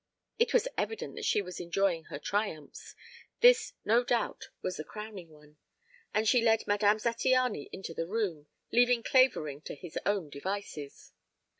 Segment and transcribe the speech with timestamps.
[0.39, 2.95] It was evident that she was enjoying her triumphs;
[3.41, 5.57] this no doubt was the crowning one,
[6.11, 11.11] and she led Madame Zattiany into the room, leaving Clavering to his own devices.